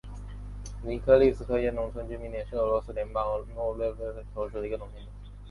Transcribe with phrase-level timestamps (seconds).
[0.81, 3.23] 尼科利斯科耶农村居民点是俄罗斯联邦
[3.55, 5.29] 沃罗涅日州新乌斯曼区所属的一个农村居民点。